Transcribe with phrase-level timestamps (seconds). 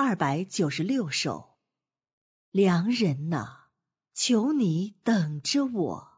[0.00, 1.58] 二百九十六首。
[2.52, 3.64] 良人呐，
[4.14, 6.17] 求你等着我。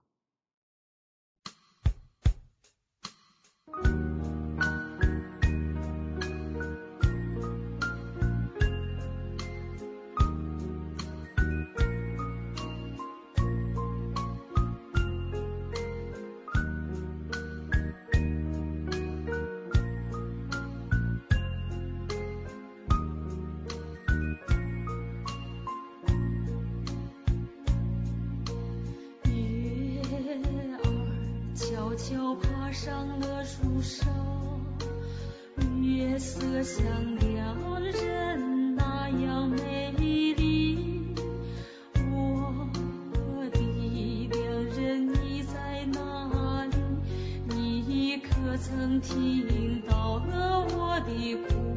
[31.91, 34.07] 悄悄爬上了树梢，
[35.83, 36.87] 月色像
[37.17, 41.13] 两人那样美丽。
[42.13, 42.71] 我
[43.53, 43.59] 的
[44.31, 46.77] 良人，你在哪里？
[47.89, 51.70] 你可曾听到了我的哭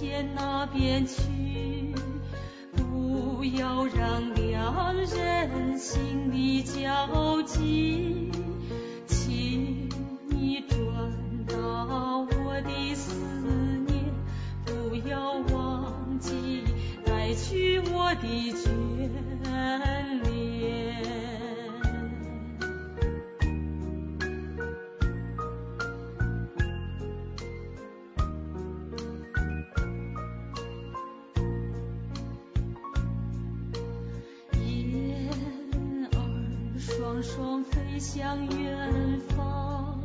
[0.00, 1.94] 天那边去，
[2.72, 8.43] 不要让两人心里焦急。
[37.24, 39.98] 双飞向远方，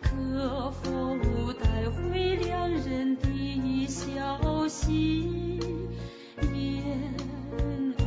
[0.00, 5.60] 可否带回两人的消息？
[6.54, 7.14] 燕
[7.98, 8.02] 儿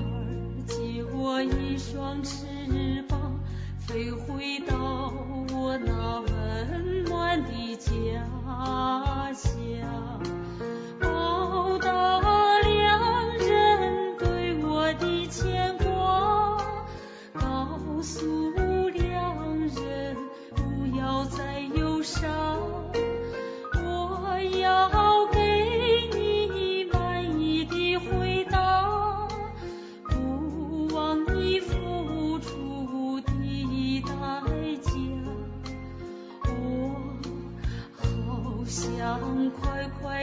[0.66, 3.40] 借我一双翅膀，
[3.80, 5.14] 飞回到
[5.54, 10.24] 我那温暖的家乡。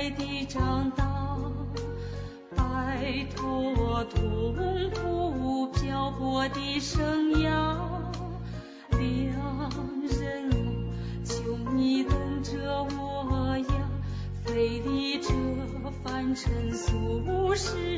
[0.00, 1.04] 爱的长大，
[2.56, 7.76] 摆脱痛苦漂泊的生涯。
[8.92, 8.98] 良
[10.08, 10.56] 人啊，
[11.22, 13.90] 求你等着我呀，
[14.42, 15.34] 飞离这
[16.02, 17.89] 凡尘俗世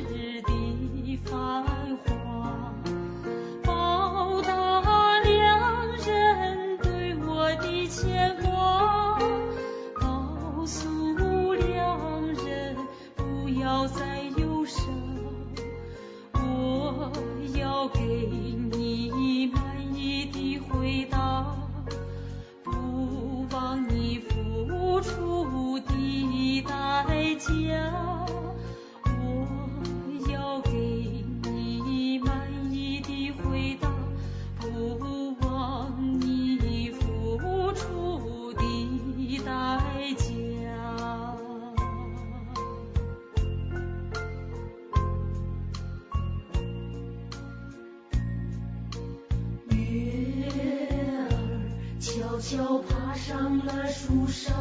[52.43, 54.53] 悄悄爬上了树梢，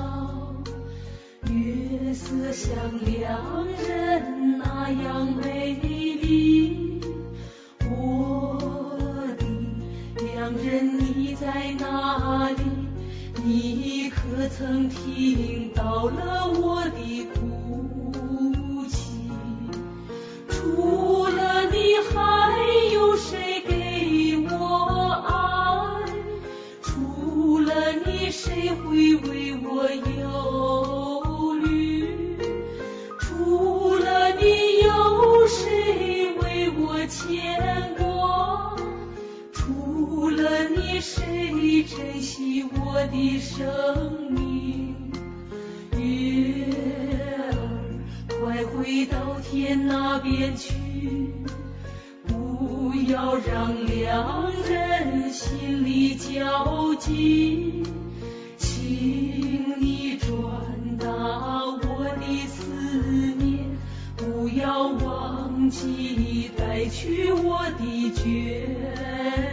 [1.49, 7.01] 月色像两人那样美丽。
[7.89, 8.95] 我
[9.39, 9.45] 的
[10.23, 12.61] 良人，你在哪里？
[13.43, 17.27] 你可曾听到了我的
[43.01, 44.95] 我的生命，
[45.97, 46.67] 月
[47.49, 47.55] 儿
[48.27, 50.75] 快回到天那边去，
[52.27, 57.81] 不要让两人心里焦急。
[58.57, 60.29] 请你转
[60.99, 62.71] 达我的思
[63.39, 63.65] 念，
[64.15, 69.50] 不要忘记带去我的眷。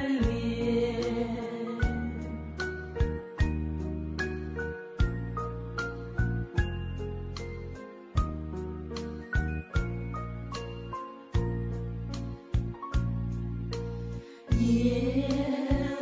[14.68, 15.24] 燕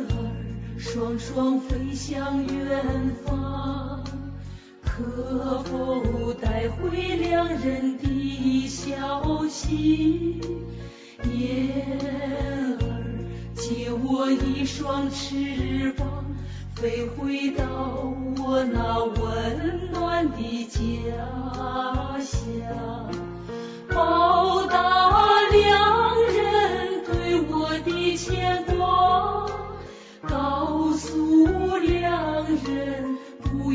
[0.09, 4.03] 儿双双飞向远方，
[4.83, 10.41] 可否带回两人的消息？
[11.33, 12.77] 燕儿
[13.55, 16.25] 借我一双翅膀，
[16.75, 17.65] 飞回到
[18.37, 23.26] 我那温暖的家乡。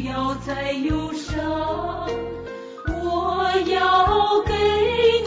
[0.02, 1.38] 不要再忧伤。
[2.88, 4.52] 我要给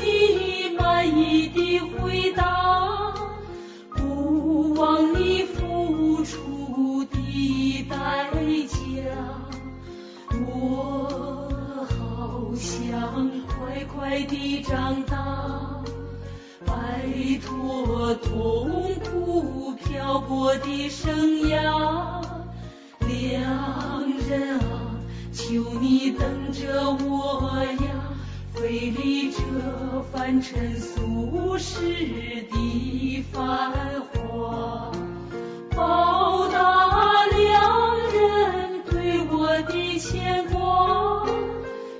[0.03, 3.13] 你满意的回答，
[3.95, 8.27] 不忘你付出的代
[8.67, 8.77] 价。
[10.45, 11.47] 我
[11.87, 15.85] 好想快快地长大，
[16.65, 16.75] 摆
[17.45, 21.15] 脱痛苦漂泊的生
[21.47, 22.21] 涯。
[23.07, 23.94] 两
[24.27, 24.95] 人啊，
[25.31, 28.13] 求你等着我呀，
[28.53, 29.37] 飞离这
[30.11, 31.81] 凡尘俗世
[32.51, 33.71] 的繁
[34.11, 34.91] 华。
[35.75, 41.27] 报答良人对我的牵挂，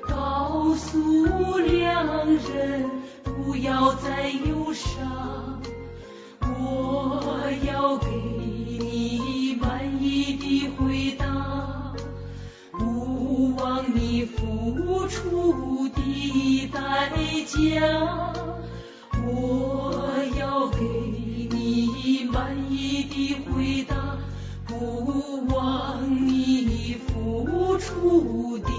[0.08, 2.90] 告诉良人
[3.24, 5.62] 不要再忧伤。
[6.42, 11.65] 我要给你满意的回答，
[13.94, 17.10] 你付出的代
[17.46, 18.34] 价。
[19.28, 20.04] 我
[20.38, 20.78] 要给
[21.50, 24.18] 你满意的回答，
[24.68, 28.70] 不枉你付出的